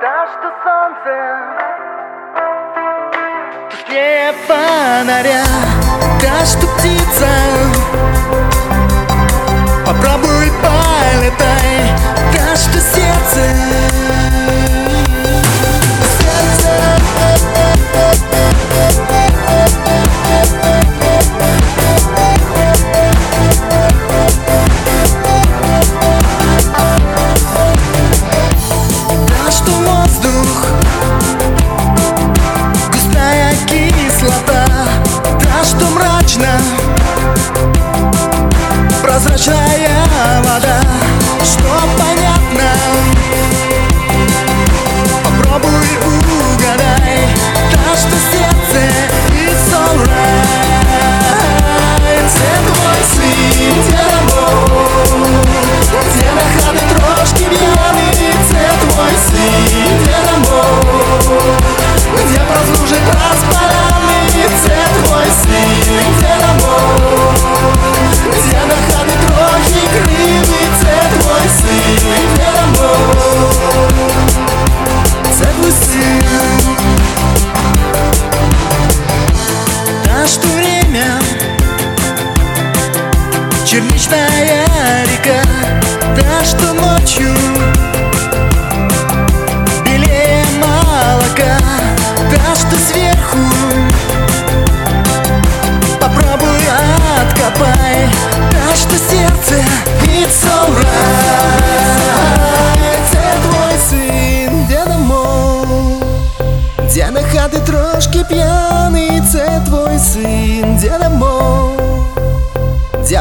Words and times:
та, 0.00 0.26
что 0.26 0.48
солнце? 0.64 1.14
Тусклее 3.70 4.32
фонаря 4.46 5.44
Та, 6.20 6.46
что 6.46 6.66
птица 6.76 6.97
Черничная 83.98 85.04
река 85.06 85.42
Да 86.16 86.44
что 86.44 86.72
ночью? 86.72 87.34
Белее 89.84 90.44
молока 90.60 91.58
Да 92.30 92.54
что 92.54 92.76
сверху? 92.76 93.38
Попробуй 96.00 96.60
откопай 97.20 98.08
Да 98.52 98.76
что 98.76 98.96
сердце 98.96 99.64
It's 100.04 100.44
alright 100.46 101.58
Це 103.10 103.22
твой 103.42 103.74
сын, 103.90 104.68
Деда 104.68 104.98
Мол 104.98 106.02
Де 106.94 107.10
на 107.10 107.22
хати 107.22 107.58
трошки 107.66 108.24
п'яний, 108.28 109.22
це 109.32 109.62
твой 109.66 109.98
син, 109.98 110.76
Деда 110.76 111.08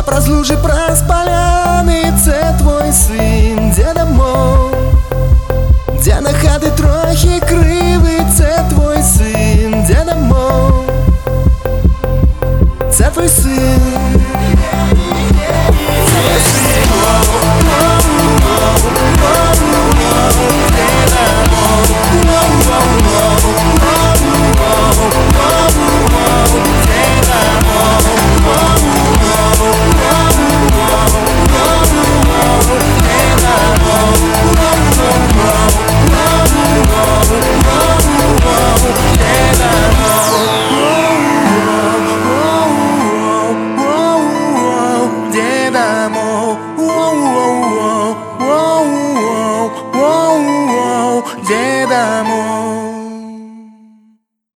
Мол 0.08 0.14
Де 0.16 0.22
прослужи 0.22 0.58
проспаляний, 0.58 2.06
це 2.26 2.56
твой 2.60 2.92
син, 2.92 3.72
Деда 3.76 4.06
Мол 4.06 4.72
Де 6.04 6.22
на 6.22 6.30
хати 6.30 6.72
трохи 6.78 7.40
кривий, 7.50 8.22
це 8.38 8.66
твой 8.70 9.04
син, 9.04 9.86
Деда 9.88 10.16
Мол 10.16 10.86
Це 12.92 13.04
твой 13.14 13.30
син 13.30 14.27